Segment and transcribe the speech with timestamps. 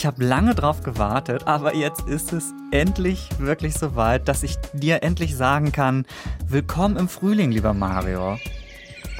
[0.00, 5.02] Ich habe lange drauf gewartet, aber jetzt ist es endlich wirklich soweit, dass ich dir
[5.02, 6.06] endlich sagen kann,
[6.48, 8.38] willkommen im Frühling, lieber Mario.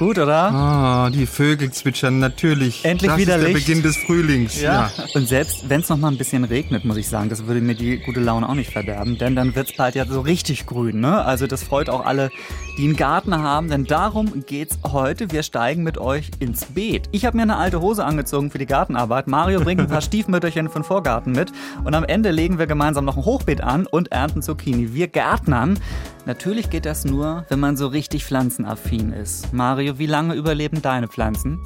[0.01, 0.51] Gut, oder?
[0.51, 2.83] Ah, die Vögel zwitschern natürlich.
[2.83, 3.67] Endlich das wieder ist der Licht.
[3.67, 4.59] Beginn des Frühlings.
[4.59, 4.89] Ja.
[5.13, 7.75] Und selbst wenn es noch mal ein bisschen regnet, muss ich sagen, das würde mir
[7.75, 11.01] die gute Laune auch nicht verderben, denn dann wird es bald ja so richtig grün,
[11.01, 11.23] ne?
[11.23, 12.31] Also das freut auch alle,
[12.79, 15.31] die einen Garten haben, denn darum geht's heute.
[15.31, 17.07] Wir steigen mit euch ins Beet.
[17.11, 19.27] Ich habe mir eine alte Hose angezogen für die Gartenarbeit.
[19.27, 21.51] Mario bringt ein paar Stiefmütterchen für den Vorgarten mit
[21.83, 24.95] und am Ende legen wir gemeinsam noch ein Hochbeet an und ernten Zucchini.
[24.95, 25.77] Wir Gärtnern.
[26.25, 29.51] Natürlich geht das nur, wenn man so richtig pflanzenaffin ist.
[29.53, 31.59] Mario, wie lange überleben deine Pflanzen?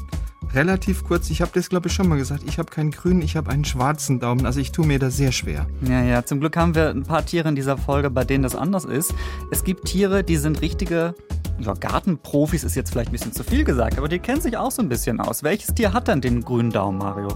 [0.53, 3.35] Relativ kurz, ich habe das glaube ich schon mal gesagt, ich habe keinen grünen, ich
[3.35, 5.67] habe einen schwarzen Daumen, also ich tue mir das sehr schwer.
[5.81, 8.55] Ja, ja, zum Glück haben wir ein paar Tiere in dieser Folge, bei denen das
[8.55, 9.13] anders ist.
[9.51, 11.15] Es gibt Tiere, die sind richtige
[11.59, 14.71] ja, Gartenprofis, ist jetzt vielleicht ein bisschen zu viel gesagt, aber die kennen sich auch
[14.71, 15.43] so ein bisschen aus.
[15.43, 17.29] Welches Tier hat denn den grünen Daumen, Mario?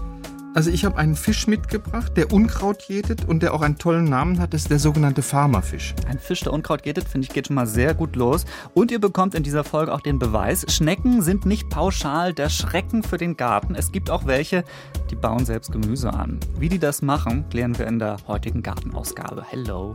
[0.52, 4.40] Also ich habe einen Fisch mitgebracht, der Unkraut jätet und der auch einen tollen Namen
[4.40, 5.94] hat, das ist der sogenannte Farmerfisch.
[6.08, 8.46] Ein Fisch, der Unkraut geht, finde ich, geht schon mal sehr gut los.
[8.74, 13.04] Und ihr bekommt in dieser Folge auch den Beweis, Schnecken sind nicht pauschal der Schrecken
[13.04, 13.76] für den Garten.
[13.76, 14.64] Es gibt auch welche,
[15.10, 16.40] die bauen selbst Gemüse an.
[16.58, 19.44] Wie die das machen, klären wir in der heutigen Gartenausgabe.
[19.48, 19.94] Hello.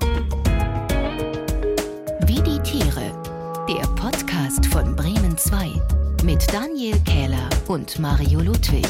[2.28, 3.12] Wie die Tiere.
[3.68, 5.82] Der Podcast von Bremen 2
[6.24, 8.86] mit Daniel Kähler und Mario Ludwig.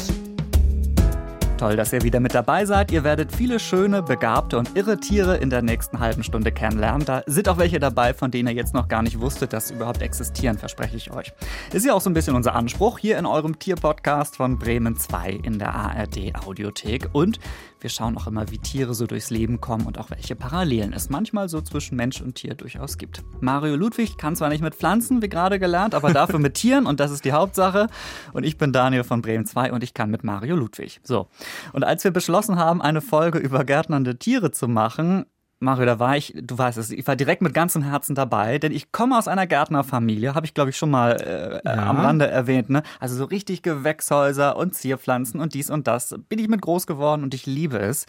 [1.58, 2.92] Toll, dass ihr wieder mit dabei seid.
[2.92, 7.06] Ihr werdet viele schöne, begabte und irre Tiere in der nächsten halben Stunde kennenlernen.
[7.06, 9.74] Da sind auch welche dabei, von denen ihr jetzt noch gar nicht wusstet, dass sie
[9.74, 11.32] überhaupt existieren, verspreche ich euch.
[11.72, 15.30] Ist ja auch so ein bisschen unser Anspruch hier in eurem Tierpodcast von Bremen 2
[15.30, 17.08] in der ARD Audiothek.
[17.12, 17.40] Und
[17.86, 21.08] wir schauen auch immer, wie Tiere so durchs Leben kommen und auch welche Parallelen es
[21.08, 23.22] manchmal so zwischen Mensch und Tier durchaus gibt.
[23.40, 26.98] Mario Ludwig kann zwar nicht mit Pflanzen, wie gerade gelernt, aber dafür mit Tieren und
[26.98, 27.86] das ist die Hauptsache.
[28.32, 30.98] Und ich bin Daniel von Bremen 2 und ich kann mit Mario Ludwig.
[31.04, 31.28] So.
[31.72, 35.26] Und als wir beschlossen haben, eine Folge über gärtnernde Tiere zu machen,
[35.58, 38.72] Mario, da war ich, du weißt es, ich war direkt mit ganzem Herzen dabei, denn
[38.72, 41.86] ich komme aus einer Gärtnerfamilie, habe ich glaube ich schon mal äh, Ja.
[41.88, 42.82] am Rande erwähnt, ne?
[43.00, 46.14] Also so richtig Gewächshäuser und Zierpflanzen und dies und das.
[46.28, 48.04] Bin ich mit groß geworden und ich liebe es.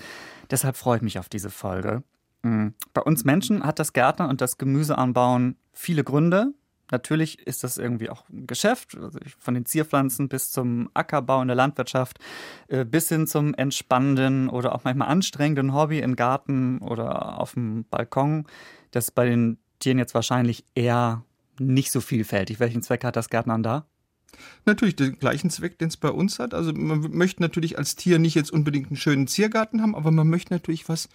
[0.52, 2.04] Deshalb freue ich mich auf diese Folge.
[2.44, 2.74] Mhm.
[2.94, 6.54] Bei uns Menschen hat das Gärtnern und das Gemüseanbauen viele Gründe.
[6.92, 11.48] Natürlich ist das irgendwie auch ein Geschäft, also von den Zierpflanzen bis zum Ackerbau in
[11.48, 12.20] der Landwirtschaft,
[12.68, 17.86] äh, bis hin zum entspannenden oder auch manchmal anstrengenden Hobby im Garten oder auf dem
[17.90, 18.46] Balkon.
[18.92, 21.24] Das ist bei den Tieren jetzt wahrscheinlich eher
[21.60, 22.60] nicht so vielfältig.
[22.60, 23.86] Welchen Zweck hat das Gärtnern da?
[24.66, 26.54] Natürlich den gleichen Zweck, den es bei uns hat.
[26.54, 30.28] Also man möchte natürlich als Tier nicht jetzt unbedingt einen schönen Ziergarten haben, aber man
[30.30, 31.10] möchte natürlich was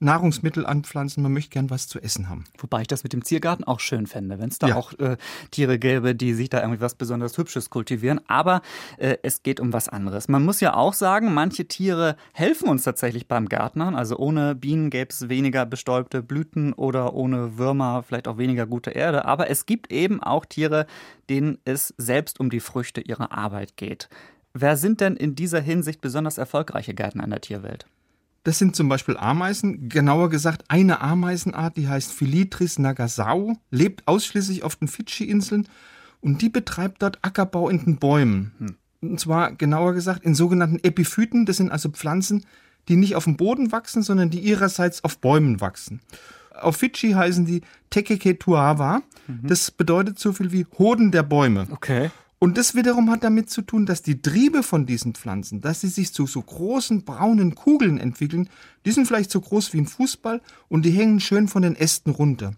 [0.00, 2.44] Nahrungsmittel anpflanzen, man möchte gern was zu essen haben.
[2.58, 4.76] Wobei ich das mit dem Ziergarten auch schön fände, wenn es da Ja.
[4.76, 5.16] auch äh,
[5.50, 8.20] Tiere gäbe, die sich da irgendwie was besonders Hübsches kultivieren.
[8.28, 8.62] Aber
[8.98, 10.28] äh, es geht um was anderes.
[10.28, 13.94] Man muss ja auch sagen, manche Tiere helfen uns tatsächlich beim Gärtnern.
[13.96, 18.90] Also ohne Bienen gäbe es weniger bestäubte Blüten oder ohne Würmer vielleicht auch weniger gute
[18.90, 19.24] Erde.
[19.24, 20.86] Aber es gibt eben auch Tiere,
[21.28, 24.08] denen es selbst um die Früchte ihrer Arbeit geht.
[24.54, 27.86] Wer sind denn in dieser Hinsicht besonders erfolgreiche Gärtner in der Tierwelt?
[28.48, 34.62] Das sind zum Beispiel Ameisen, genauer gesagt eine Ameisenart, die heißt Philitris nagasau, lebt ausschließlich
[34.62, 35.68] auf den Fidschi-Inseln
[36.22, 38.78] und die betreibt dort Ackerbau in den Bäumen.
[39.02, 42.46] Und zwar genauer gesagt in sogenannten Epiphyten, das sind also Pflanzen,
[42.88, 46.00] die nicht auf dem Boden wachsen, sondern die ihrerseits auf Bäumen wachsen.
[46.58, 47.60] Auf Fidschi heißen die
[47.90, 49.02] Tekeketuawa,
[49.42, 51.66] das bedeutet so viel wie Hoden der Bäume.
[51.70, 52.10] Okay.
[52.40, 55.88] Und das wiederum hat damit zu tun, dass die Triebe von diesen Pflanzen, dass sie
[55.88, 58.48] sich zu so großen braunen Kugeln entwickeln,
[58.86, 62.10] die sind vielleicht so groß wie ein Fußball und die hängen schön von den Ästen
[62.12, 62.52] runter.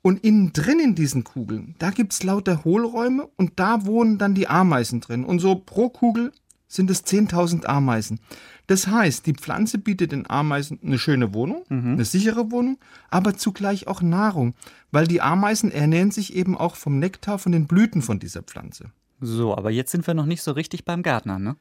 [0.00, 4.48] Und innen drin in diesen Kugeln, da gibt's lauter Hohlräume und da wohnen dann die
[4.48, 5.24] Ameisen drin.
[5.24, 6.32] Und so pro Kugel
[6.66, 8.18] sind es 10.000 Ameisen.
[8.66, 12.78] Das heißt, die Pflanze bietet den Ameisen eine schöne Wohnung, eine sichere Wohnung,
[13.10, 14.54] aber zugleich auch Nahrung,
[14.90, 18.90] weil die Ameisen ernähren sich eben auch vom Nektar von den Blüten von dieser Pflanze.
[19.24, 21.56] So, aber jetzt sind wir noch nicht so richtig beim Gärtner, ne?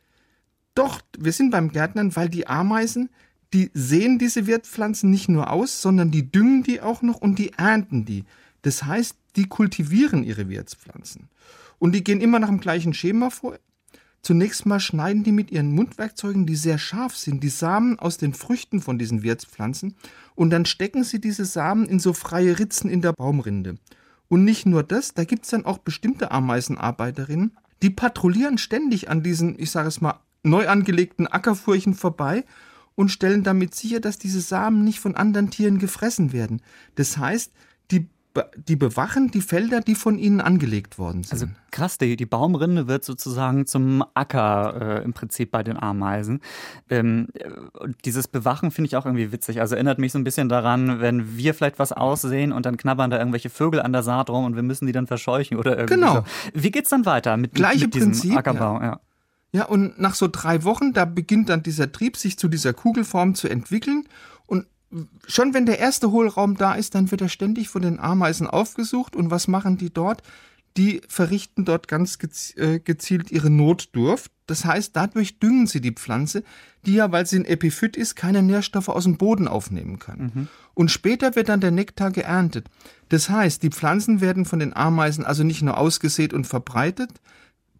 [0.73, 3.09] Doch, wir sind beim Gärtnern, weil die Ameisen,
[3.53, 7.53] die sehen diese Wirtpflanzen nicht nur aus, sondern die düngen die auch noch und die
[7.53, 8.23] ernten die.
[8.63, 11.29] Das heißt, die kultivieren ihre Wirtspflanzen.
[11.77, 13.59] Und die gehen immer nach dem gleichen Schema vor.
[14.23, 18.33] Zunächst mal schneiden die mit ihren Mundwerkzeugen, die sehr scharf sind, die Samen aus den
[18.33, 19.95] Früchten von diesen Wirtspflanzen
[20.33, 23.77] und dann stecken sie diese Samen in so freie Ritzen in der Baumrinde.
[24.31, 27.51] Und nicht nur das, da gibt's dann auch bestimmte Ameisenarbeiterinnen,
[27.81, 32.45] die patrouillieren ständig an diesen, ich sage es mal, neu angelegten Ackerfurchen vorbei
[32.95, 36.61] und stellen damit sicher, dass diese Samen nicht von anderen Tieren gefressen werden.
[36.95, 37.51] Das heißt,
[37.91, 38.07] die
[38.55, 41.33] die bewachen die Felder, die von ihnen angelegt worden sind.
[41.33, 46.39] Also krass, die, die Baumrinde wird sozusagen zum Acker äh, im Prinzip bei den Ameisen.
[46.89, 47.27] Ähm,
[48.05, 49.59] dieses Bewachen finde ich auch irgendwie witzig.
[49.59, 53.09] Also erinnert mich so ein bisschen daran, wenn wir vielleicht was aussehen und dann knabbern
[53.11, 55.95] da irgendwelche Vögel an der Saat rum und wir müssen die dann verscheuchen oder irgendwie
[55.95, 56.15] Genau.
[56.15, 56.23] so.
[56.53, 58.81] Wie geht's dann weiter mit, Gleiche mit diesem Prinzip, Ackerbau?
[58.81, 58.99] Ja.
[59.53, 63.35] Ja, und nach so drei Wochen, da beginnt dann dieser Trieb, sich zu dieser Kugelform
[63.35, 64.05] zu entwickeln.
[65.27, 69.15] Schon wenn der erste Hohlraum da ist, dann wird er ständig von den Ameisen aufgesucht.
[69.15, 70.21] Und was machen die dort?
[70.77, 72.17] Die verrichten dort ganz
[72.55, 74.31] äh, gezielt ihre Notdurft.
[74.47, 76.43] Das heißt, dadurch düngen sie die Pflanze,
[76.85, 80.49] die ja, weil sie ein Epiphyt ist, keine Nährstoffe aus dem Boden aufnehmen kann.
[80.73, 82.69] Und später wird dann der Nektar geerntet.
[83.09, 87.11] Das heißt, die Pflanzen werden von den Ameisen also nicht nur ausgesät und verbreitet,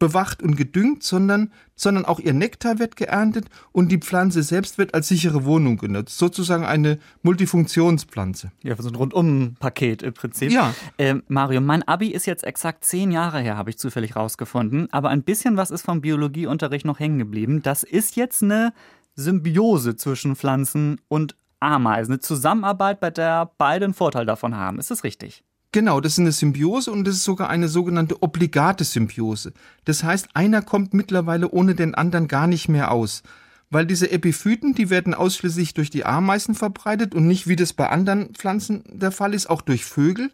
[0.01, 4.95] bewacht und gedüngt, sondern, sondern auch ihr Nektar wird geerntet und die Pflanze selbst wird
[4.95, 6.18] als sichere Wohnung genutzt.
[6.18, 8.51] Sozusagen eine Multifunktionspflanze.
[8.63, 10.51] Ja, so ein Rundum-Paket im Prinzip.
[10.51, 10.74] Ja.
[10.98, 14.92] Ähm, Mario, mein Abi ist jetzt exakt zehn Jahre her, habe ich zufällig rausgefunden.
[14.92, 17.62] Aber ein bisschen was ist vom Biologieunterricht noch hängen geblieben.
[17.62, 18.74] Das ist jetzt eine
[19.13, 22.13] Symbiose zwischen Pflanzen und Ameisen.
[22.13, 24.80] Eine Zusammenarbeit, bei der beide einen Vorteil davon haben.
[24.80, 25.44] Ist das richtig?
[25.73, 29.53] Genau, das ist eine Symbiose und das ist sogar eine sogenannte obligate Symbiose.
[29.85, 33.23] Das heißt, einer kommt mittlerweile ohne den anderen gar nicht mehr aus.
[33.69, 37.88] Weil diese Epiphyten, die werden ausschließlich durch die Ameisen verbreitet und nicht, wie das bei
[37.88, 40.29] anderen Pflanzen der Fall ist, auch durch Vögel.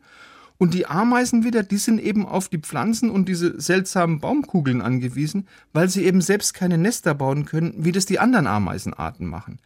[0.57, 5.48] Und die Ameisen wieder, die sind eben auf die Pflanzen und diese seltsamen Baumkugeln angewiesen,
[5.72, 9.60] weil sie eben selbst keine Nester bauen können, wie das die anderen Ameisenarten machen.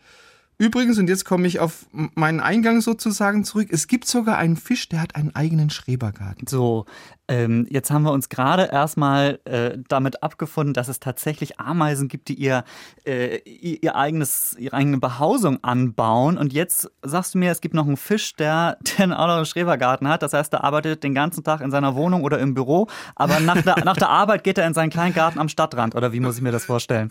[0.61, 4.87] Übrigens, und jetzt komme ich auf meinen Eingang sozusagen zurück, es gibt sogar einen Fisch,
[4.89, 6.45] der hat einen eigenen Schrebergarten.
[6.45, 6.85] So,
[7.27, 12.27] ähm, jetzt haben wir uns gerade erstmal äh, damit abgefunden, dass es tatsächlich Ameisen gibt,
[12.27, 12.63] die ihr,
[13.07, 16.37] äh, ihr, eigenes, ihre eigene Behausung anbauen.
[16.37, 19.47] Und jetzt sagst du mir, es gibt noch einen Fisch, der, der auch noch einen
[19.47, 20.21] Schrebergarten hat.
[20.21, 22.85] Das heißt, er arbeitet den ganzen Tag in seiner Wohnung oder im Büro,
[23.15, 25.95] aber nach der, nach der Arbeit geht er in seinen kleinen Garten am Stadtrand.
[25.95, 27.09] Oder wie muss ich mir das vorstellen?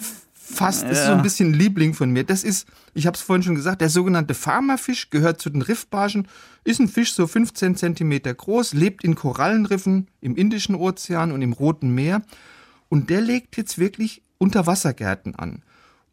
[0.52, 2.25] Fast, das ist so ein bisschen Liebling von mir.
[2.25, 6.29] Das ist, ich habe es vorhin schon gesagt, der sogenannte Farmerfisch gehört zu den Riffbarschen,
[6.64, 11.52] ist ein Fisch so 15 Zentimeter groß, lebt in Korallenriffen im Indischen Ozean und im
[11.52, 12.23] Roten Meer.
[12.88, 15.62] Und der legt jetzt wirklich Unterwassergärten an.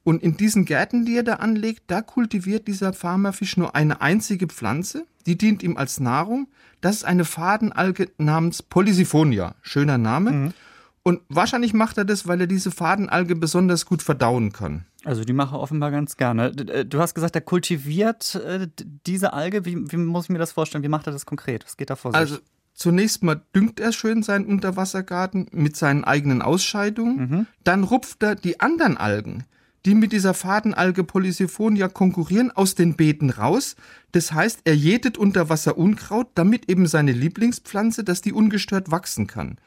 [0.03, 4.47] Und in diesen Gärten, die er da anlegt, da kultiviert dieser Farmerfisch nur eine einzige
[4.47, 6.47] Pflanze, die dient ihm als Nahrung.
[6.79, 9.55] Das ist eine Fadenalge namens Polysiphonia.
[9.61, 10.53] Schöner Name.
[11.07, 14.83] Und wahrscheinlich macht er das, weil er diese Fadenalge besonders gut verdauen kann.
[15.05, 16.47] Also die mache offenbar ganz gerne.
[16.47, 18.67] Äh, Du hast gesagt, er kultiviert äh,
[19.05, 19.63] diese Alge.
[19.63, 20.83] Wie, wie muss ich mir das vorstellen?
[20.83, 21.63] Wie macht er das konkret?
[21.63, 22.19] Was geht da vor sich?
[22.19, 22.39] Also
[22.73, 27.47] zunächst mal düngt er schön seinen Unterwassergarten mit seinen eigenen Ausscheidungen.
[27.63, 29.45] Dann rupft er die anderen Algen,
[29.85, 33.77] die mit dieser Fadenalge Polysiphonia konkurrieren, aus den Beeten raus.
[34.11, 39.57] Das heißt, er jätet Unterwasser Unkraut, damit eben seine Lieblingspflanze, dass die ungestört wachsen kann.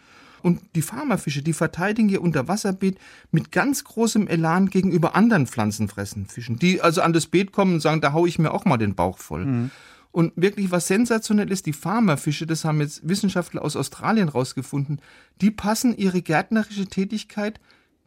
[0.42, 2.98] Und die Farmerfische, die verteidigen ihr Unterwasserbeet
[3.30, 7.80] mit ganz großem Elan gegenüber anderen pflanzenfressenden Fischen, die also an das Beet kommen und
[7.80, 9.70] sagen, da hau ich mir auch mal den Bauch voll.
[10.12, 15.00] Und wirklich was sensationell ist, die Farmerfische, das haben jetzt Wissenschaftler aus Australien rausgefunden,
[15.40, 17.60] die passen ihre gärtnerische Tätigkeit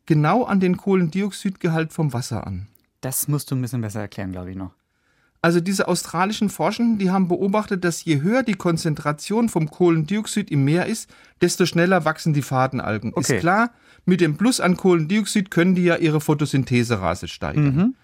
[0.05, 2.67] genau an den Kohlendioxidgehalt vom Wasser an.
[3.01, 4.71] das musst du ein bisschen besser erklären, glaube ich noch.
[5.43, 10.63] Also diese australischen Forschenden, die haben beobachtet, dass je höher die Konzentration vom Kohlendioxid im
[10.63, 11.09] Meer ist,
[11.41, 13.11] desto schneller wachsen die Fadenalgen.
[13.13, 13.35] Okay.
[13.35, 13.71] Ist klar,
[14.05, 17.95] mit dem Plus an Kohlendioxid können die ja ihre Photosyntheserate steigern.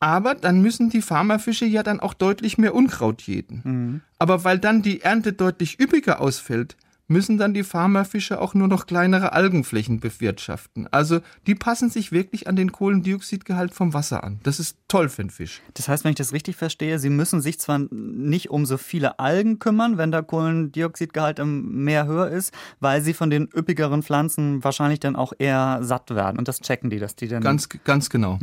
[0.00, 4.00] Aber dann müssen die Farmerfische ja dann auch deutlich mehr Unkraut jäten.
[4.18, 6.78] Aber weil dann die Ernte deutlich üppiger ausfällt,
[7.10, 10.86] müssen dann die Farmerfische auch nur noch kleinere Algenflächen bewirtschaften.
[10.92, 14.38] Also die passen sich wirklich an den Kohlendioxidgehalt vom Wasser an.
[14.44, 15.60] Das ist toll für einen Fisch.
[15.74, 19.18] Das heißt, wenn ich das richtig verstehe, sie müssen sich zwar nicht um so viele
[19.18, 24.62] Algen kümmern, wenn der Kohlendioxidgehalt im Meer höher ist, weil sie von den üppigeren Pflanzen
[24.62, 26.38] wahrscheinlich dann auch eher satt werden.
[26.38, 27.42] Und das checken die, dass die dann.
[27.42, 28.38] Ganz, ganz genau.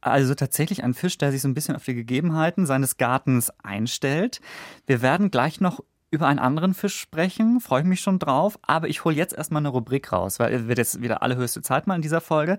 [0.00, 4.40] Also tatsächlich ein Fisch, der sich so ein bisschen auf die Gegebenheiten seines Gartens einstellt.
[4.86, 8.88] Wir werden gleich noch über einen anderen Fisch sprechen, freue ich mich schon drauf, aber
[8.88, 11.96] ich hole jetzt erstmal eine Rubrik raus, weil es wird jetzt wieder allerhöchste Zeit mal
[11.96, 12.58] in dieser Folge.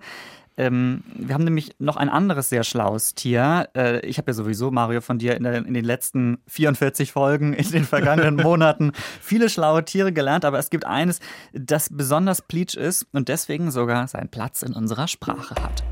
[0.57, 3.69] Ähm, wir haben nämlich noch ein anderes sehr schlaues Tier.
[3.75, 7.53] Äh, ich habe ja sowieso, Mario, von dir in, der, in den letzten 44 Folgen
[7.53, 8.91] in den vergangenen Monaten
[9.21, 11.19] viele schlaue Tiere gelernt, aber es gibt eines,
[11.53, 15.83] das besonders pleatsch ist und deswegen sogar seinen Platz in unserer Sprache hat.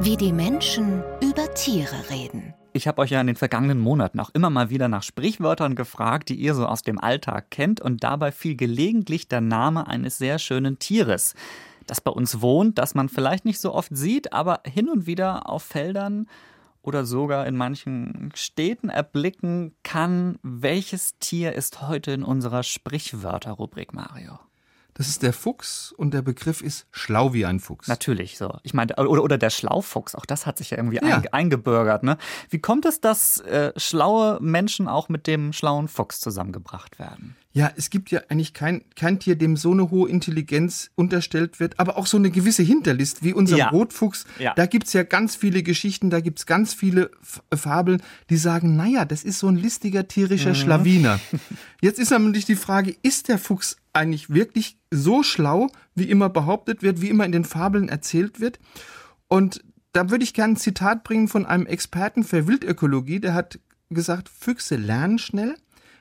[0.00, 2.54] Wie die Menschen über Tiere reden.
[2.76, 6.28] Ich habe euch ja in den vergangenen Monaten auch immer mal wieder nach Sprichwörtern gefragt,
[6.28, 10.38] die ihr so aus dem Alltag kennt, und dabei fiel gelegentlich der Name eines sehr
[10.38, 11.34] schönen Tieres,
[11.86, 15.48] das bei uns wohnt, das man vielleicht nicht so oft sieht, aber hin und wieder
[15.48, 16.26] auf Feldern
[16.82, 20.38] oder sogar in manchen Städten erblicken kann.
[20.42, 24.38] Welches Tier ist heute in unserer Sprichwörterrubrik, Mario?
[24.96, 27.86] Das ist der Fuchs und der Begriff ist schlau wie ein Fuchs.
[27.86, 28.58] Natürlich so.
[28.62, 31.22] Ich meine, oder, oder der Schlaufuchs, auch das hat sich ja irgendwie ja.
[31.32, 32.02] eingebürgert.
[32.02, 32.16] Ne?
[32.48, 37.36] Wie kommt es, dass äh, schlaue Menschen auch mit dem schlauen Fuchs zusammengebracht werden?
[37.56, 41.80] Ja, es gibt ja eigentlich kein, kein Tier, dem so eine hohe Intelligenz unterstellt wird,
[41.80, 43.70] aber auch so eine gewisse Hinterlist, wie unser ja.
[43.70, 44.26] Rotfuchs.
[44.38, 44.52] Ja.
[44.52, 49.06] Da gibt's ja ganz viele Geschichten, da gibt's ganz viele F Fabeln, die sagen, naja,
[49.06, 50.54] das ist so ein listiger tierischer mhm.
[50.56, 51.18] Schlawiner.
[51.80, 56.82] Jetzt ist nämlich die Frage, ist der Fuchs eigentlich wirklich so schlau, wie immer behauptet
[56.82, 58.58] wird, wie immer in den Fabeln erzählt wird?
[59.28, 63.58] Und da würde ich gerne ein Zitat bringen von einem Experten für Wildökologie, der hat
[63.88, 65.56] gesagt, Füchse lernen schnell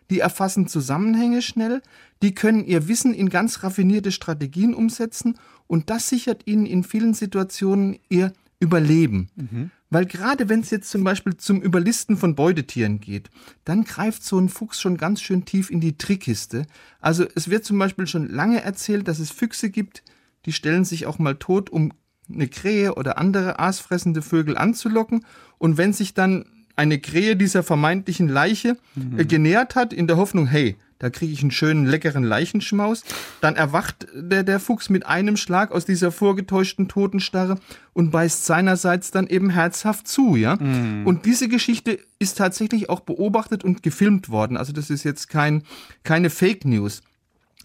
[0.10, 1.82] die erfassen Zusammenhänge schnell,
[2.22, 7.14] die können ihr Wissen in ganz raffinierte Strategien umsetzen und das sichert ihnen in vielen
[7.14, 9.30] Situationen ihr Überleben.
[9.36, 9.72] Mhm.
[9.90, 13.30] Weil gerade wenn es jetzt zum Beispiel zum Überlisten von Beutetieren geht,
[13.64, 16.66] dann greift so ein Fuchs schon ganz schön tief in die Trickkiste.
[17.00, 20.04] Also es wird zum Beispiel schon lange erzählt, dass es Füchse gibt,
[20.46, 21.94] die stellen sich auch mal tot, um
[22.34, 25.26] eine Krähe oder andere aasfressende Vögel anzulocken.
[25.58, 26.46] Und wenn sich dann
[26.76, 29.28] eine Krähe dieser vermeintlichen Leiche äh, mhm.
[29.28, 33.04] genährt hat, in der Hoffnung, hey, da kriege ich einen schönen, leckeren Leichenschmaus.
[33.42, 37.60] Dann erwacht der, der Fuchs mit einem Schlag aus dieser vorgetäuschten Totenstarre
[37.94, 40.56] und beißt seinerseits dann eben herzhaft zu, ja.
[40.56, 41.06] Mhm.
[41.06, 44.56] Und diese Geschichte ist tatsächlich auch beobachtet und gefilmt worden.
[44.56, 45.64] Also das ist jetzt kein,
[46.04, 47.02] keine Fake News.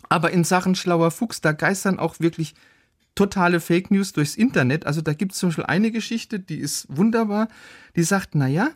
[0.08, 2.54] Aber in Sachen schlauer Fuchs, da geistern auch wirklich
[3.14, 4.86] totale Fake News durchs Internet.
[4.86, 7.48] Also da gibt es zum Beispiel eine Geschichte, die ist wunderbar.
[7.94, 8.70] Die sagt, naja,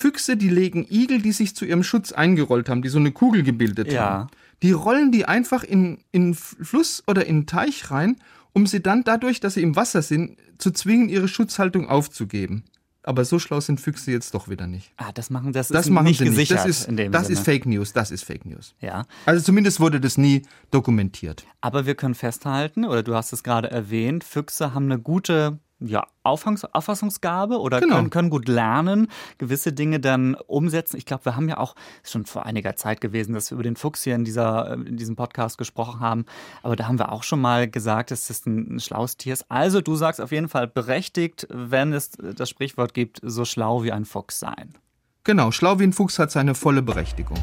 [0.00, 3.42] Füchse, die legen Igel, die sich zu ihrem Schutz eingerollt haben, die so eine Kugel
[3.42, 4.02] gebildet ja.
[4.02, 4.30] haben.
[4.62, 8.16] Die rollen die einfach in, in Fluss oder in Teich rein,
[8.52, 12.64] um sie dann dadurch, dass sie im Wasser sind, zu zwingen, ihre Schutzhaltung aufzugeben.
[13.02, 14.92] Aber so schlau sind Füchse jetzt doch wieder nicht.
[14.96, 16.66] Ah, das machen das, das ist machen nicht sie gesichert.
[16.66, 16.88] Nicht.
[16.88, 17.92] Das, ist, das ist Fake News.
[17.92, 18.74] Das ist Fake News.
[18.80, 19.06] Ja.
[19.26, 21.44] Also zumindest wurde das nie dokumentiert.
[21.60, 26.06] Aber wir können festhalten, oder du hast es gerade erwähnt, Füchse haben eine gute ja,
[26.22, 27.96] Auffangs Auffassungsgabe oder genau.
[27.96, 29.08] können, können gut lernen,
[29.38, 30.96] gewisse Dinge dann umsetzen.
[30.96, 33.76] Ich glaube, wir haben ja auch schon vor einiger Zeit gewesen, dass wir über den
[33.76, 36.26] Fuchs hier in, dieser, in diesem Podcast gesprochen haben.
[36.62, 39.50] Aber da haben wir auch schon mal gesagt, dass das ein, ein schlaues Tier ist.
[39.50, 43.92] Also du sagst auf jeden Fall berechtigt, wenn es das Sprichwort gibt, so schlau wie
[43.92, 44.74] ein Fuchs sein.
[45.24, 47.38] Genau, schlau wie ein Fuchs hat seine volle Berechtigung.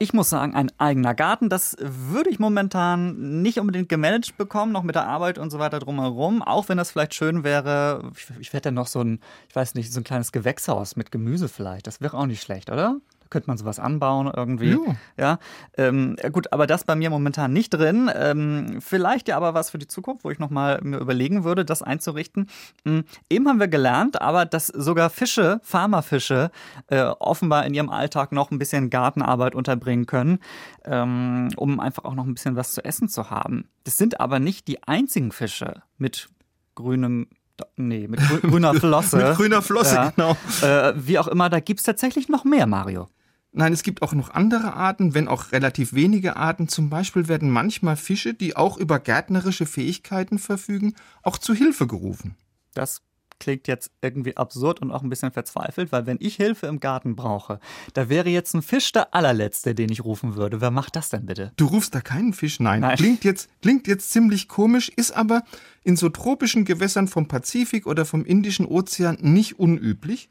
[0.00, 4.84] Ich muss sagen, ein eigener Garten, das würde ich momentan nicht unbedingt gemanagt bekommen, noch
[4.84, 6.40] mit der Arbeit und so weiter drumherum.
[6.40, 9.92] Auch wenn das vielleicht schön wäre, ich, ich hätte noch so ein, ich weiß nicht,
[9.92, 11.88] so ein kleines Gewächshaus mit Gemüse vielleicht.
[11.88, 13.00] Das wäre auch nicht schlecht, oder?
[13.30, 14.72] Könnte man sowas anbauen irgendwie.
[14.72, 14.94] Jo.
[15.16, 15.38] Ja,
[15.76, 18.10] ähm, gut, aber das bei mir momentan nicht drin.
[18.14, 21.82] Ähm, vielleicht ja aber was für die Zukunft, wo ich nochmal mir überlegen würde, das
[21.82, 22.48] einzurichten.
[22.84, 26.50] Ähm, eben haben wir gelernt, aber dass sogar Fische, Farmerfische,
[26.88, 30.38] äh, offenbar in ihrem Alltag noch ein bisschen Gartenarbeit unterbringen können,
[30.84, 33.68] ähm, um einfach auch noch ein bisschen was zu essen zu haben.
[33.84, 36.28] Das sind aber nicht die einzigen Fische mit
[36.74, 37.28] grünem
[37.76, 39.16] Nee, mit grüner Flosse.
[39.16, 40.10] mit grüner Flosse, ja.
[40.10, 40.36] genau.
[40.62, 43.08] Äh, wie auch immer, da gibt es tatsächlich noch mehr, Mario.
[43.52, 46.68] Nein, es gibt auch noch andere Arten, wenn auch relativ wenige Arten.
[46.68, 52.36] Zum Beispiel werden manchmal Fische, die auch über gärtnerische Fähigkeiten verfügen, auch zu Hilfe gerufen.
[52.74, 53.02] Das
[53.38, 57.16] klingt jetzt irgendwie absurd und auch ein bisschen verzweifelt, weil wenn ich Hilfe im Garten
[57.16, 57.60] brauche,
[57.94, 60.60] da wäre jetzt ein Fisch der allerletzte, den ich rufen würde.
[60.60, 61.52] Wer macht das denn bitte?
[61.56, 62.60] Du rufst da keinen Fisch?
[62.60, 62.80] Nein.
[62.80, 62.96] Nein.
[62.96, 65.42] Klingt, jetzt, klingt jetzt ziemlich komisch, ist aber
[65.84, 70.28] in so tropischen Gewässern vom Pazifik oder vom Indischen Ozean nicht unüblich.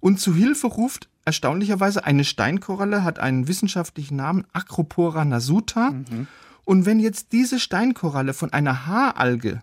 [0.00, 5.90] Und zu Hilfe ruft erstaunlicherweise eine Steinkoralle, hat einen wissenschaftlichen Namen, Acropora nasuta.
[5.90, 6.26] Mhm.
[6.64, 9.62] Und wenn jetzt diese Steinkoralle von einer Haaralge,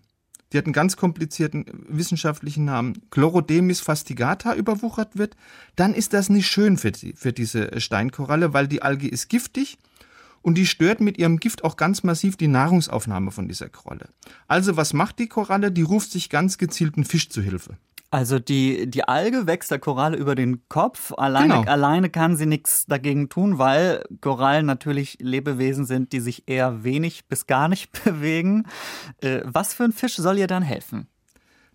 [0.51, 5.35] die hat einen ganz komplizierten wissenschaftlichen Namen, Chlorodemis fastigata überwuchert wird,
[5.75, 9.77] dann ist das nicht schön für, die, für diese Steinkoralle, weil die Alge ist giftig
[10.41, 14.09] und die stört mit ihrem Gift auch ganz massiv die Nahrungsaufnahme von dieser Koralle.
[14.47, 15.71] Also was macht die Koralle?
[15.71, 17.77] Die ruft sich ganz gezielten Fisch zu Hilfe.
[18.11, 21.13] Also die, die Alge wächst der Koralle über den Kopf.
[21.15, 21.71] Alleine, genau.
[21.71, 27.27] alleine kann sie nichts dagegen tun, weil Korallen natürlich Lebewesen sind, die sich eher wenig
[27.27, 28.65] bis gar nicht bewegen.
[29.21, 31.07] Äh, was für ein Fisch soll ihr dann helfen?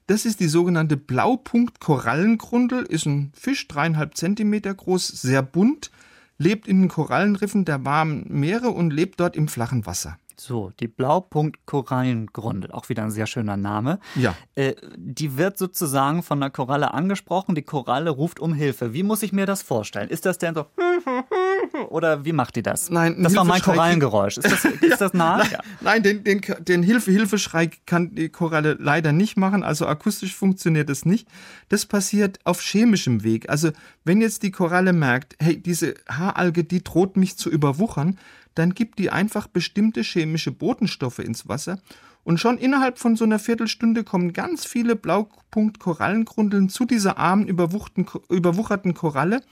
[0.06, 5.90] Das ist die sogenannte Blaupunkt-Korallengrundel, ist ein Fisch, dreieinhalb Zentimeter groß, sehr bunt,
[6.36, 10.18] lebt in den Korallenriffen der warmen Meere und lebt dort im flachen Wasser.
[10.36, 13.98] So, die Blaupunkt-Korallengrundel, auch wieder ein sehr schöner Name.
[14.14, 14.34] Ja.
[14.54, 17.54] Äh, die wird sozusagen von der Koralle angesprochen.
[17.54, 18.92] Die Koralle ruft um Hilfe.
[18.92, 20.08] Wie muss ich mir das vorstellen?
[20.08, 20.66] Ist das denn so
[21.88, 22.90] Oder wie macht die das?
[22.90, 24.38] Nein, ein das war mein Korallengeräusch.
[24.38, 25.38] Ist das, ist das nah?
[25.38, 25.58] Nein, Ja.
[25.80, 31.04] nein den, den, den Hilfe-Hilfeschrei kann die Koralle leider nicht machen, also akustisch funktioniert das
[31.04, 31.28] nicht.
[31.68, 33.48] Das passiert auf chemischem Weg.
[33.48, 33.70] Also
[34.04, 38.18] wenn jetzt die Koralle merkt, hey, diese Haaralge, die droht mich zu überwuchern,
[38.54, 41.78] dann gibt die einfach bestimmte chemische Botenstoffe ins Wasser
[42.24, 48.94] und schon innerhalb von so einer Viertelstunde kommen ganz viele Blaupunkt-Korallengrundeln zu dieser armen, überwucherten
[48.94, 49.42] Koralle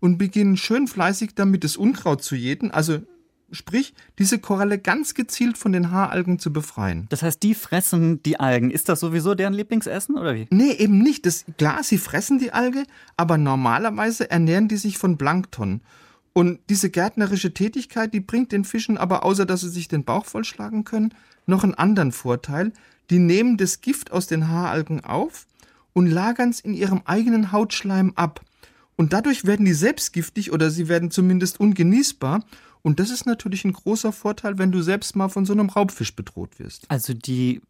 [0.00, 3.00] und beginnen schön fleißig damit, das Unkraut zu jäten, also
[3.52, 7.06] sprich, diese Koralle ganz gezielt von den Haaralgen zu befreien.
[7.10, 8.70] Das heißt, die fressen die Algen.
[8.70, 10.46] Ist das sowieso deren Lieblingsessen oder wie?
[10.50, 11.26] Nee, eben nicht.
[11.26, 12.84] Das, klar, sie fressen die Alge,
[13.18, 15.82] aber normalerweise ernähren die sich von Plankton.
[16.32, 20.24] Und diese gärtnerische Tätigkeit, die bringt den Fischen aber, außer dass sie sich den Bauch
[20.24, 21.14] vollschlagen können,
[21.46, 22.72] noch einen anderen Vorteil.
[23.10, 25.46] Die nehmen das Gift aus den Haaralgen auf
[25.92, 28.40] und lagern es in ihrem eigenen Hautschleim ab.
[28.96, 32.44] Und dadurch werden die selbst giftig oder sie werden zumindest ungenießbar.
[32.82, 36.14] Und das ist natürlich ein großer Vorteil, wenn du selbst mal von so einem Raubfisch
[36.14, 36.90] bedroht wirst.
[36.90, 37.60] Also die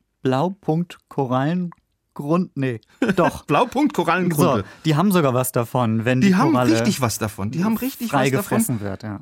[2.14, 2.50] Blaupunkt-Korallengrund.
[2.57, 2.81] Nee,
[3.16, 3.45] doch.
[3.47, 4.64] Blaupunkt So, Korallengrunde.
[4.85, 7.50] die haben sogar was davon, wenn die, Die haben Koralle richtig was davon.
[7.50, 8.31] Die haben richtig was davon.
[8.31, 9.21] freigefressen wird, ja.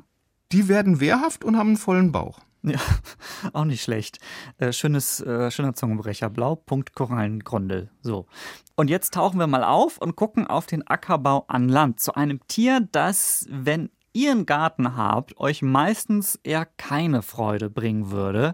[0.51, 2.39] Die werden wehrhaft und haben einen vollen Bauch.
[2.63, 2.79] Ja,
[3.53, 4.19] auch nicht schlecht.
[4.57, 6.29] Äh, schönes, äh, schöner Zungenbrecher.
[6.29, 7.89] Blaupunkt Korallengrundel.
[8.01, 8.27] So.
[8.75, 11.99] Und jetzt tauchen wir mal auf und gucken auf den Ackerbau an Land.
[11.99, 18.11] Zu einem Tier, das, wenn ihr einen Garten habt, euch meistens eher keine Freude bringen
[18.11, 18.53] würde.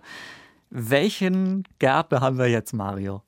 [0.70, 3.24] Welchen Gärtner haben wir jetzt, Mario?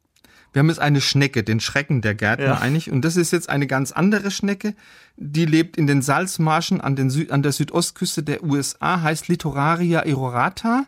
[0.59, 2.57] Wir haben jetzt eine Schnecke, den Schrecken der Gärtner Ja.
[2.59, 2.91] eigentlich.
[2.91, 4.75] Und das ist jetzt eine ganz andere Schnecke.
[5.15, 10.01] Die lebt in den Salzmarschen an, den Sü an der Südostküste der USA, heißt Littoraria
[10.01, 10.85] aerorata.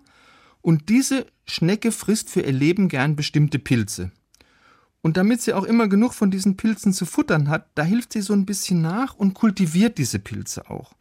[0.60, 4.12] Und diese Schnecke frisst für ihr Leben gern bestimmte Pilze.
[5.02, 8.22] Und damit sie auch immer genug von diesen Pilzen zu futtern hat, da hilft sie
[8.22, 10.92] so ein bisschen nach und kultiviert diese Pilze auch.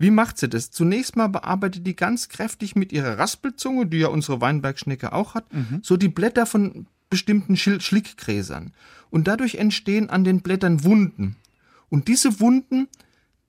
[0.00, 0.72] Wie macht sie das?
[0.72, 5.44] Zunächst mal bearbeitet die ganz kräftig mit ihrer Raspelzunge, die ja unsere Weinbergschnecke auch hat,
[5.82, 8.72] so die Blätter von bestimmten Schlickgräsern.
[9.10, 11.36] Und dadurch entstehen an den Blättern Wunden.
[11.88, 12.88] Und diese Wunden,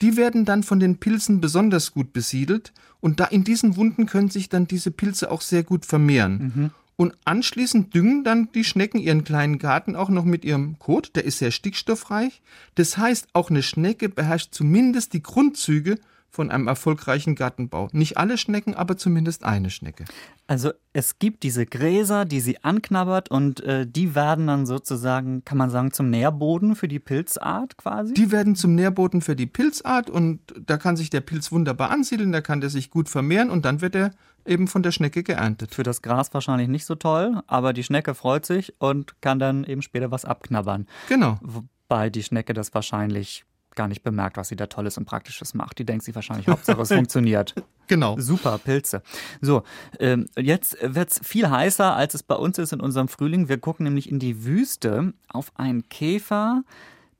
[0.01, 2.71] die werden dann von den Pilzen besonders gut besiedelt.
[3.01, 6.71] Und da in diesen Wunden können sich dann diese Pilze auch sehr gut vermehren.
[6.95, 11.23] Und anschließend düngen dann die Schnecken ihren kleinen Garten auch noch mit ihrem Kot, der
[11.23, 12.41] ist sehr stickstoffreich.
[12.75, 15.97] Das heißt, auch eine Schnecke beherrscht zumindest die Grundzüge
[16.29, 17.89] von einem erfolgreichen Gartenbau.
[17.91, 20.05] Nicht alle Schnecken, aber zumindest eine Schnecke.
[20.47, 25.57] Also es gibt diese Gräser, die sie anknabbert und äh, die werden dann sozusagen, kann
[25.57, 28.13] man sagen, zum Nährboden für die Pilzart quasi?
[28.13, 32.31] Die werden zum Nährboden für die Pilzart und da kann sich der Pilz wunderbar ansiedeln,
[32.31, 34.11] da kann der sich gut vermehren und dann wird er
[34.45, 35.75] eben von der Schnecke geerntet.
[35.75, 39.63] Für das Gras wahrscheinlich nicht so toll, aber die Schnecke freut sich und kann dann
[39.63, 40.87] eben später was abknabbern.
[41.07, 41.37] Genau.
[41.41, 43.45] Wobei die Schnecke das wahrscheinlich
[43.79, 45.79] gar nicht bemerkt, was sie da Tolles und Praktisches macht.
[45.79, 47.55] Die denkt sich wahrscheinlich, Hauptsache es funktioniert.
[47.87, 48.19] Genau.
[48.19, 49.01] Super, Pilze.
[49.39, 49.63] So,
[50.01, 53.47] ähm, jetzt wird's viel heißer, als es bei uns ist in unserem Frühling.
[53.47, 56.63] Wir gucken nämlich in die Wüste auf einen Käfer,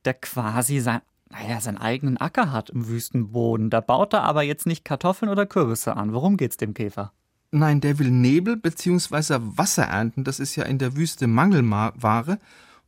[0.03, 3.69] der quasi sein, naja, seinen eigenen Acker hat im Wüstenboden.
[3.69, 6.11] Da baut er aber jetzt nicht Kartoffeln oder Kürbisse an.
[6.11, 7.13] Worum geht's dem Käfer?
[7.51, 9.37] Nein, der will Nebel bzw.
[9.39, 10.25] Wasser ernten.
[10.25, 12.37] Das ist ja in der Wüste Mangelware.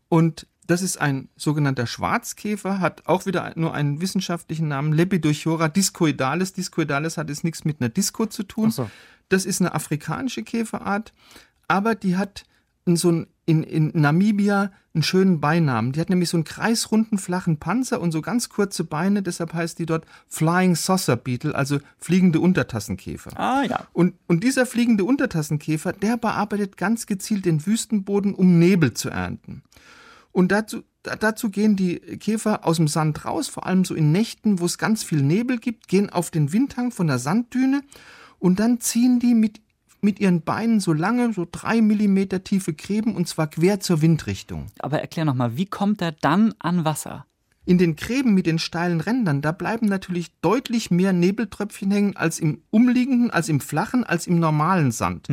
[0.09, 6.53] Und das ist ein sogenannter Schwarzkäfer, hat auch wieder nur einen wissenschaftlichen Namen, Lepidorchora discoidalis.
[6.53, 8.71] Discoidalis hat jetzt nichts mit einer Disco zu tun.
[8.71, 8.89] So.
[9.27, 11.11] Das ist eine afrikanische Käferart,
[11.67, 12.45] aber die hat
[12.85, 15.91] in so ein, in, in Namibia einen schönen Beinamen.
[15.91, 19.77] Die hat nämlich so einen kreisrunden, flachen Panzer und so ganz kurze Beine, deshalb heißt
[19.77, 23.37] die dort Flying Saucer Beetle, also fliegende Untertassenkäfer.
[23.37, 23.87] Ah ja.
[23.91, 29.63] Und, und dieser fliegende Untertassenkäfer, der bearbeitet ganz gezielt den Wüstenboden, um Nebel zu ernten.
[30.31, 34.11] Und dazu, da- dazu gehen die Käfer aus dem Sand raus, vor allem so in
[34.11, 37.81] Nächten, wo es ganz viel Nebel gibt, gehen auf den Windhang von der Sanddüne
[38.39, 39.61] und dann ziehen die mit,
[40.01, 44.67] mit ihren Beinen so lange, so drei Millimeter tiefe Gräben und zwar quer zur Windrichtung.
[44.79, 47.25] Aber erklär nochmal, wie kommt er dann an Wasser?
[47.63, 52.39] In den Gräben mit den steilen Rändern, da bleiben natürlich deutlich mehr Nebeltröpfchen hängen als
[52.39, 55.27] im umliegenden, als im flachen, als im normalen Sand.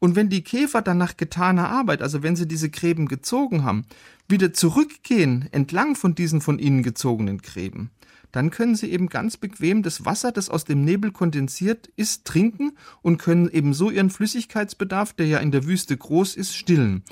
[0.00, 3.84] Und wenn die Käfer dann nach getaner Arbeit, also wenn sie diese Gräben gezogen haben,
[4.28, 7.90] wieder zurückgehen entlang von diesen von ihnen gezogenen Gräben,
[8.30, 12.72] dann können sie eben ganz bequem das Wasser, das aus dem Nebel kondensiert ist, trinken
[13.02, 17.02] und können eben so ihren Flüssigkeitsbedarf, der ja in der Wüste groß ist, stillen.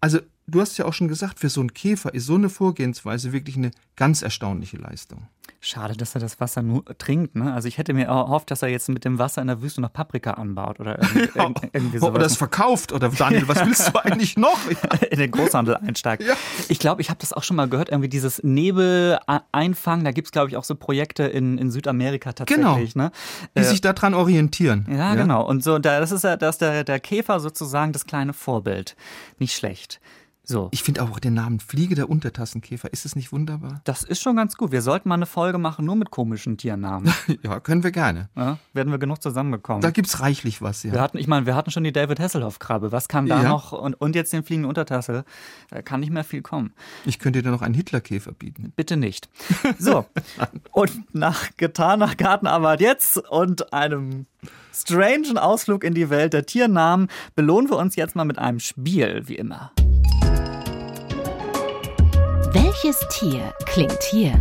[0.00, 3.32] Also du hast ja auch schon gesagt, für so einen Käfer ist so eine Vorgehensweise
[3.32, 5.28] wirklich eine ganz erstaunliche Leistung.
[5.64, 7.36] Schade, dass er das Wasser nur trinkt.
[7.36, 7.52] Ne?
[7.52, 9.92] Also ich hätte mir erhofft, dass er jetzt mit dem Wasser in der Wüste noch
[9.92, 12.14] Paprika anbaut oder irgendwie, ja, irgendwie sowas.
[12.16, 14.58] Oder es verkauft oder Daniel, was willst du eigentlich noch?
[15.10, 16.24] in den Großhandel einsteigt.
[16.24, 16.34] Ja.
[16.68, 19.20] Ich glaube, ich habe das auch schon mal gehört, irgendwie dieses Nebel
[19.52, 20.04] einfangen.
[20.04, 22.94] Da gibt es, glaube ich, auch so Projekte in, in Südamerika tatsächlich.
[22.94, 23.12] Genau, ne?
[23.56, 24.86] die äh, sich daran orientieren.
[24.88, 25.46] Ja, ja, genau.
[25.46, 28.96] Und so, da, das ist ja, das der, der Käfer sozusagen das kleine Vorbild.
[29.38, 30.00] Nicht schlecht.
[30.44, 30.68] So.
[30.72, 32.92] Ich finde auch den Namen Fliege der Untertassenkäfer.
[32.92, 33.80] Ist es nicht wunderbar?
[33.84, 34.72] Das ist schon ganz gut.
[34.72, 37.12] Wir sollten mal eine Folge machen, nur mit komischen Tiernamen.
[37.42, 38.28] ja, können wir gerne.
[38.36, 39.82] Ja, werden wir genug zusammenbekommen.
[39.82, 40.92] Da gibt es reichlich was, ja.
[40.92, 42.90] Wir hatten, ich meine, wir hatten schon die David Hasselhoff-Krabbe.
[42.90, 43.48] Was kam da ja.
[43.48, 43.72] noch?
[43.72, 45.24] Und, und jetzt den fliegenden Untertasse.
[45.70, 46.72] Da kann nicht mehr viel kommen.
[47.04, 48.72] Ich könnte dir noch einen Hitlerkäfer bieten.
[48.74, 49.28] Bitte nicht.
[49.78, 50.06] So.
[50.72, 54.26] und nach getaner Gartenarbeit jetzt und einem
[54.72, 59.22] strangen Ausflug in die Welt der Tiernamen belohnen wir uns jetzt mal mit einem Spiel,
[59.26, 59.70] wie immer.
[62.52, 64.32] Welches Tier klingt hier?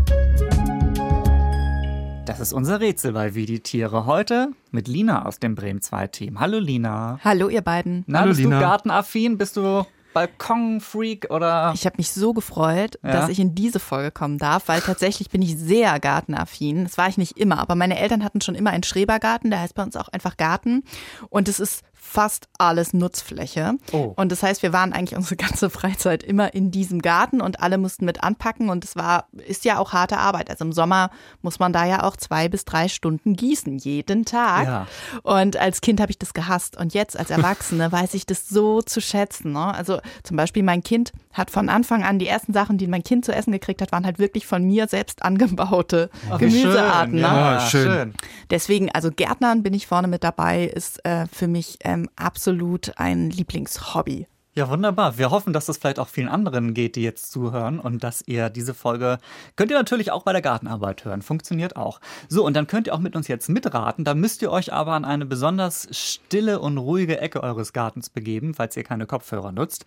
[2.26, 4.06] Das ist unser Rätsel bei Wie die Tiere.
[4.06, 6.40] Heute mit Lina aus dem Bremen 2 Team.
[6.40, 7.20] Hallo Lina.
[7.24, 8.04] Hallo ihr beiden.
[8.08, 8.58] Na, Hallo, bist Lina.
[8.60, 9.38] du gartenaffin?
[9.38, 11.72] Bist du Balkonfreak oder?
[11.74, 13.12] Ich habe mich so gefreut, Ja.
[13.14, 16.84] dass ich in diese Folge kommen darf, weil tatsächlich bin ich sehr gartenaffin.
[16.84, 19.76] Das war ich nicht immer, aber meine Eltern hatten schon immer einen Schrebergarten, der heißt
[19.76, 20.84] bei uns auch einfach Garten.
[21.30, 23.76] Und es ist fast alles Nutzfläche.
[23.92, 24.14] Oh.
[24.16, 27.78] Und das heißt, wir waren eigentlich unsere ganze Freizeit immer in diesem Garten und alle
[27.78, 30.50] mussten mit anpacken und es war, ist ja auch harte Arbeit.
[30.50, 31.12] Also im Sommer
[31.44, 34.66] muss man da ja auch zwei bis drei Stunden gießen, jeden Tag.
[34.66, 34.88] Ja.
[35.22, 36.76] Und als Kind habe ich das gehasst.
[36.76, 39.52] Und jetzt als Erwachsene weiß ich das so zu schätzen.
[39.52, 39.74] Ne?
[39.74, 43.26] Also zum Beispiel mein Kind hat von Anfang an die ersten Sachen, die mein Kind
[43.26, 46.62] zu essen gekriegt hat, waren halt wirklich von mir selbst angebaute Ach, wie schön.
[46.62, 47.16] Gemüsearten.
[47.16, 47.22] Ne?
[47.22, 47.92] Ja, Ah, schön.
[47.92, 48.14] schön.
[48.50, 53.30] Deswegen, also Gärtnern bin ich vorne mit dabei, ist äh, für mich ähm, absolut ein
[53.30, 54.28] Lieblingshobby.
[54.54, 55.18] Ja, wunderbar.
[55.18, 58.50] Wir hoffen, dass das vielleicht auch vielen anderen geht, die jetzt zuhören und dass ihr
[58.50, 59.18] diese Folge
[59.56, 61.22] könnt ihr natürlich auch bei der Gartenarbeit hören.
[61.22, 62.02] Funktioniert auch.
[62.28, 64.04] So, und dann könnt ihr auch mit uns jetzt mitraten.
[64.04, 68.54] Da müsst ihr euch aber an eine besonders stille und ruhige Ecke eures Gartens begeben,
[68.54, 69.86] falls ihr keine Kopfhörer nutzt.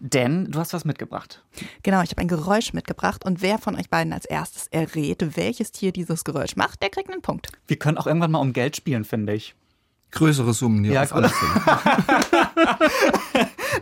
[0.00, 1.42] Denn du hast was mitgebracht.
[1.82, 5.72] Genau, ich habe ein Geräusch mitgebracht und wer von euch beiden als erstes errät, welches
[5.72, 7.48] Tier dieses Geräusch macht, der kriegt einen Punkt.
[7.66, 9.54] Wir können auch irgendwann mal um Geld spielen, finde ich.
[10.16, 11.52] Größere Summen hier Ja, auf alle Fälle.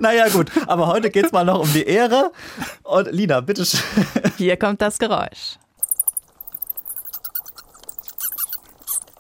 [0.01, 0.51] Naja, gut.
[0.67, 2.33] Aber heute geht's mal noch um die Ehre.
[2.83, 3.81] Und Lina, bitteschön.
[4.37, 5.59] Hier kommt das Geräusch.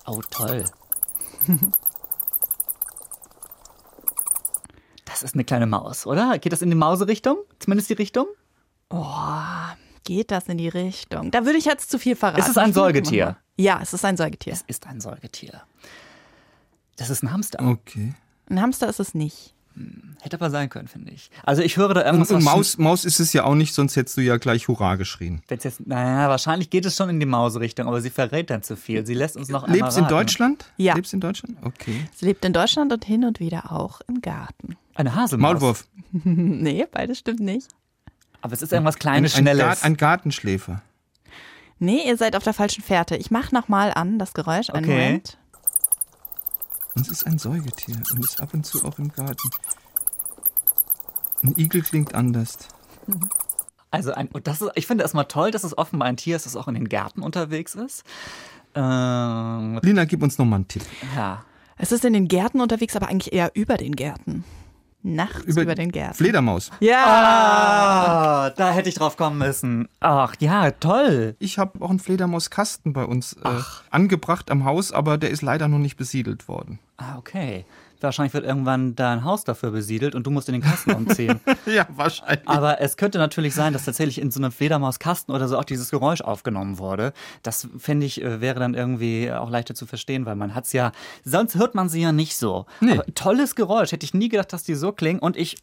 [0.07, 0.65] Oh, toll.
[5.05, 6.39] Das ist eine kleine Maus, oder?
[6.41, 7.39] Geht das in die Mauserichtung?
[7.61, 8.27] Zumindest die Richtung?
[8.91, 9.07] Oh,
[10.03, 11.31] geht das in die Richtung?
[11.31, 12.41] Da würde ich jetzt zu viel verraten.
[12.41, 13.37] Ist es ein Säugetier?
[13.57, 14.53] Ja, es ist ein Säugetier.
[14.53, 15.63] Es ist ein Säugetier.
[16.97, 17.61] Das ist ein Hamster.
[17.67, 18.15] Okay.
[18.49, 19.53] Ein Hamster ist es nicht.
[20.23, 21.31] Hätte aber sein können, finde ich.
[21.43, 22.31] Also ich höre da Und, irgendwas.
[22.31, 24.95] und was- Maus, Maus ist es ja auch nicht, sonst hättest du ja gleich Hurra
[24.95, 25.43] geschrien.
[25.49, 28.77] Wenn's jetzt, naja, wahrscheinlich geht es schon in die Mauserichtung, aber sie verrät dann zu
[28.77, 29.05] viel.
[29.05, 30.07] Sie lässt uns noch einmal Lebst in.
[30.07, 30.67] Deutschland?
[30.77, 30.95] Ja.
[30.95, 31.57] Lebst in Deutschland?
[31.63, 32.07] Okay.
[32.15, 34.77] Sie lebt in Deutschland und hin und wieder auch im Garten.
[34.95, 35.55] Eine Haselmaus.
[35.55, 35.87] Maulwurf.
[36.25, 37.67] Nee, beides stimmt nicht.
[38.43, 39.61] Aber es ist irgendwas Ein, Kleines, ein, Schnelles.
[39.81, 40.83] Gar- ein Gartenschläfer.
[41.81, 43.17] Nee, ihr seid auf der falschen Fährte.
[43.17, 44.71] Ich mach noch mal an, das Geräusch.
[44.71, 44.95] Einen Okay.
[45.07, 45.39] Moment.
[46.95, 49.51] Und es ist ein Säugetier und ist ab und zu auch im Garten.
[51.43, 52.59] Ein Igel klingt anders.
[53.91, 56.47] Also ein, und das ist, ich finde erstmal toll, dass es offenbar ein Tier ist,
[56.47, 58.05] das auch in den Gärten unterwegs ist.
[58.75, 60.83] Ähm, Lina, gib uns noch mal einen Tipp.
[61.17, 61.45] ja.
[61.77, 64.45] Es ist in den Gärten unterwegs, aber eigentlich eher über den Gärten.
[65.03, 66.15] Nachts über, den Gärten.
[66.15, 66.71] Fledermaus.
[66.81, 67.05] ja.
[67.05, 69.89] Ah, da hätte ich drauf kommen müssen.
[70.01, 71.37] Ach ja, toll.
[71.41, 75.69] Ich habe auch einen Fledermauskasten bei uns äh, angebracht am Haus, aber der ist leider
[75.69, 76.79] noch nicht besiedelt worden.
[76.97, 77.65] Ah, okay.
[78.01, 81.41] Wahrscheinlich wird irgendwann dein Haus dafür besiedelt und du musst in den Kasten umziehen.
[81.67, 82.47] Ja, wahrscheinlich.
[82.47, 85.91] Aber es könnte natürlich sein, dass tatsächlich in so einem Fledermauskasten oder so auch dieses
[85.91, 87.15] Geräusch aufgenommen wurde.
[87.43, 90.93] Das finde ich äh, wäre dann irgendwie auch leichter zu verstehen, weil man hat's ja,
[91.25, 92.67] sonst hört man sie ja nicht so.
[92.81, 92.93] Nee.
[92.93, 93.93] Aber tolles Geräusch.
[93.93, 95.21] Hätte ich nie gedacht, dass die so klingen.
[95.21, 95.57] Und ich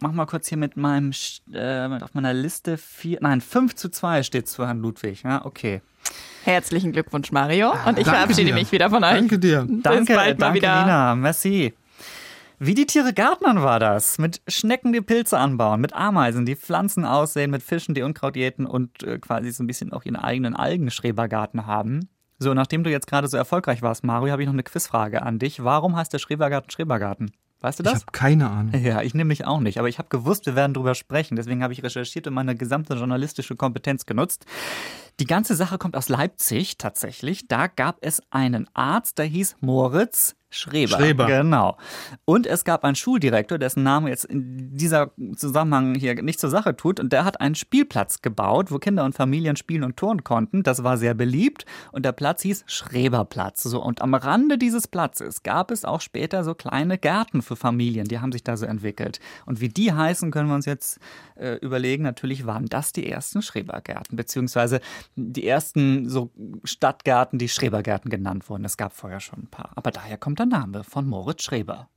[0.00, 1.12] mach mal kurz hier mit meinem,
[1.52, 5.22] äh, auf meiner Liste vier, nein, 5 zu 2 steht zu Herrn Ludwig.
[5.22, 5.80] Ja, okay.
[6.46, 7.70] Herzlichen Glückwunsch, Mario.
[7.70, 8.54] Und ich Danke verabschiede dir.
[8.54, 9.14] mich wieder von euch.
[9.14, 9.66] Danke dir.
[9.68, 10.80] Danke, bald mal danke wieder.
[10.80, 11.14] Lina.
[11.16, 11.74] Merci.
[12.60, 14.18] Wie die Tiere Gärtnern war das.
[14.18, 18.64] Mit Schnecken, die Pilze anbauen, mit Ameisen, die Pflanzen aussehen, mit Fischen, die Unkraut jäten
[18.64, 22.08] und äh, quasi so ein bisschen auch ihren eigenen Algenschrebergarten haben.
[22.38, 25.40] So, nachdem du jetzt gerade so erfolgreich warst, Mario, habe ich noch eine Quizfrage an
[25.40, 25.64] dich.
[25.64, 27.32] Warum heißt der Schrebergarten Schrebergarten?
[27.60, 28.00] Weißt du Ich das?
[28.02, 28.80] habe keine Ahnung.
[28.80, 29.78] Ja, ich nämlich auch nicht.
[29.78, 31.36] Aber ich habe gewusst, wir werden drüber sprechen.
[31.36, 34.44] Deswegen habe ich recherchiert und meine gesamte journalistische Kompetenz genutzt.
[35.18, 37.48] Die ganze Sache kommt aus Leipzig tatsächlich.
[37.48, 40.96] Da gab es einen Arzt, der hieß Moritz Schreber.
[40.96, 41.26] Schreber.
[41.26, 41.76] Genau.
[42.24, 46.76] Und es gab einen Schuldirektor, dessen Name jetzt in dieser Zusammenhang hier nicht zur Sache
[46.76, 46.98] tut.
[46.98, 50.62] Und der hat einen Spielplatz gebaut, wo Kinder und Familien spielen und turnen konnten.
[50.62, 51.66] Das war sehr beliebt.
[51.92, 53.62] Und der Platz hieß Schreberplatz.
[53.62, 58.08] So, und am Rande dieses Platzes gab es auch später so kleine Gärten für Familien.
[58.08, 59.20] Die haben sich da so entwickelt.
[59.44, 60.98] Und wie die heißen, können wir uns jetzt
[61.36, 62.02] äh, überlegen.
[62.02, 64.80] Natürlich waren das die ersten Schrebergärten, beziehungsweise
[65.16, 66.30] die ersten so
[66.64, 68.64] Stadtgärten, die Schrebergärten genannt wurden.
[68.64, 69.70] Es gab vorher schon ein paar.
[69.74, 71.88] Aber daher kommt der Name von Moritz Schreber.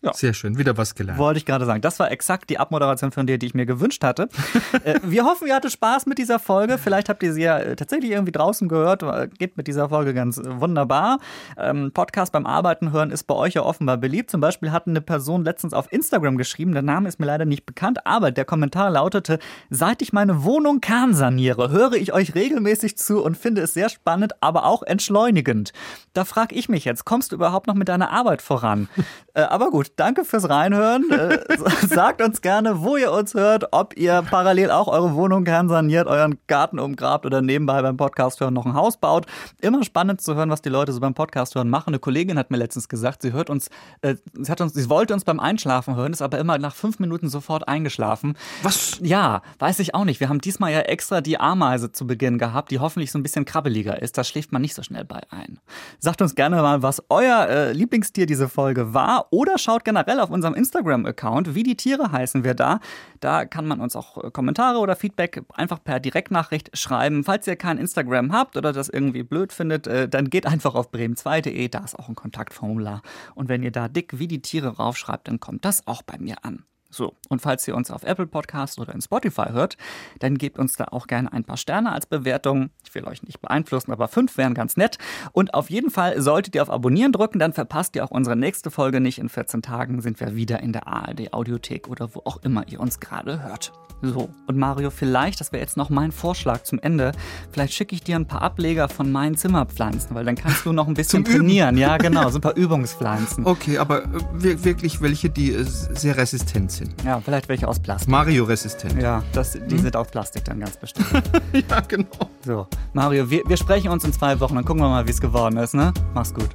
[0.00, 0.12] Ja.
[0.14, 1.18] Sehr schön, wieder was gelernt.
[1.18, 1.80] Wollte ich gerade sagen.
[1.80, 4.28] Das war exakt die Abmoderation von dir, die ich mir gewünscht hatte.
[4.84, 6.78] Äh, wir hoffen, ihr hattet Spaß mit dieser Folge.
[6.78, 9.02] Vielleicht habt ihr sie ja äh, tatsächlich irgendwie draußen gehört.
[9.02, 11.18] Äh, geht mit dieser Folge ganz wunderbar.
[11.56, 14.30] Ähm, Podcast beim Arbeiten hören ist bei euch ja offenbar beliebt.
[14.30, 17.66] Zum Beispiel hat eine Person letztens auf Instagram geschrieben, der Name ist mir leider nicht
[17.66, 19.38] bekannt, aber der Kommentar lautete,
[19.70, 24.34] seit ich meine Wohnung kernsaniere, höre ich euch regelmäßig zu und finde es sehr spannend,
[24.40, 25.72] aber auch entschleunigend.
[26.12, 28.88] Da frage ich mich jetzt, kommst du überhaupt noch mit deiner Arbeit voran?
[29.34, 31.10] aber gut, danke fürs Reinhören.
[31.10, 31.38] Äh,
[31.86, 36.38] sagt uns gerne, wo ihr uns hört, ob ihr parallel auch eure Wohnung kernsaniert, euren
[36.46, 39.26] Garten umgrabt oder nebenbei beim Podcast hören noch ein Haus baut.
[39.60, 41.88] Immer spannend zu hören, was die Leute so beim Podcast hören machen.
[41.88, 43.68] Eine Kollegin hat mir letztens gesagt, sie hört uns,
[44.02, 46.98] äh, sie hat uns, sie wollte uns beim Einschlafen hören, ist aber immer nach fünf
[46.98, 48.36] Minuten sofort eingeschlafen.
[48.62, 48.98] Was?
[49.02, 50.20] Ja, weiß ich auch nicht.
[50.20, 53.44] Wir haben diesmal ja extra die Ameise zu Beginn gehabt, die hoffentlich so ein bisschen
[53.44, 54.18] krabbeliger ist.
[54.18, 55.58] Da schläft man nicht so schnell bei ein.
[55.98, 60.30] Sagt uns gerne mal, was euer äh, Lieblingstier diese Folge war oder schaut generell auf
[60.30, 61.54] unserem Instagram-Account.
[61.54, 62.80] Wie die Tiere heißen wir da.
[63.20, 67.24] Da kann man uns auch äh, Kommentare oder Feedback einfach per Direktnachricht schreiben.
[67.24, 70.90] Falls ihr kein Instagram habt oder das irgendwie blöd findet, äh, dann geht einfach auf
[70.90, 71.68] bremen2.de.
[71.68, 73.02] Da ist auch ein Kontaktformular.
[73.34, 76.44] Und wenn ihr da dick wie die Tiere raufschreibt, dann kommt das auch bei mir
[76.44, 76.64] an.
[76.90, 79.76] So, und falls ihr uns auf Apple Podcast oder in Spotify hört,
[80.20, 82.70] dann gebt uns da auch gerne ein paar Sterne als Bewertung.
[82.82, 84.96] Ich will euch nicht beeinflussen, aber fünf wären ganz nett.
[85.32, 88.70] Und auf jeden Fall solltet ihr auf Abonnieren drücken, dann verpasst ihr auch unsere nächste
[88.70, 89.18] Folge nicht.
[89.18, 92.80] In 14 Tagen sind wir wieder in der ARD Audiothek oder wo auch immer ihr
[92.80, 93.72] uns gerade hört.
[94.00, 97.10] So, und Mario, vielleicht, das wäre jetzt noch mein Vorschlag zum Ende,
[97.50, 100.86] vielleicht schicke ich dir ein paar Ableger von meinen Zimmerpflanzen, weil dann kannst du noch
[100.86, 101.76] ein bisschen trainieren.
[101.76, 103.44] Ja, genau, so ein paar Übungspflanzen.
[103.44, 106.94] Okay, aber wirklich welche, die äh, sehr resistent sind.
[107.04, 108.08] Ja, vielleicht welche aus Plastik.
[108.08, 109.00] Mario-resistent.
[109.00, 109.78] Ja, das, die hm?
[109.78, 111.08] sind aus Plastik dann ganz bestimmt.
[111.70, 112.06] ja, genau.
[112.44, 115.20] So, Mario, wir, wir sprechen uns in zwei Wochen, dann gucken wir mal, wie es
[115.20, 115.92] geworden ist, ne?
[116.14, 116.50] Mach's gut.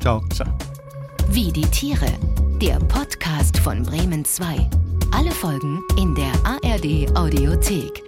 [0.00, 0.22] Ciao.
[0.32, 0.48] Ciao.
[1.28, 2.06] Wie die Tiere,
[2.60, 4.70] der Podcast von Bremen 2.
[5.12, 8.05] Alle Folgen in der ARD Audiothek.